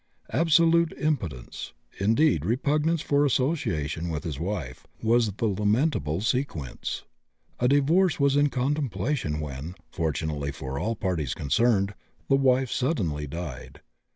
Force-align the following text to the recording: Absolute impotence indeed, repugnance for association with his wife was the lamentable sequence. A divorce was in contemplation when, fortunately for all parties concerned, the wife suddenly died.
Absolute 0.33 0.93
impotence 0.97 1.73
indeed, 1.99 2.43
repugnance 2.43 3.01
for 3.03 3.23
association 3.23 4.09
with 4.09 4.23
his 4.23 4.39
wife 4.39 4.87
was 5.03 5.31
the 5.33 5.45
lamentable 5.47 6.21
sequence. 6.21 7.03
A 7.59 7.67
divorce 7.67 8.19
was 8.19 8.35
in 8.35 8.49
contemplation 8.49 9.39
when, 9.39 9.75
fortunately 9.91 10.51
for 10.51 10.79
all 10.79 10.95
parties 10.95 11.35
concerned, 11.35 11.93
the 12.29 12.35
wife 12.35 12.71
suddenly 12.71 13.27
died. 13.27 13.81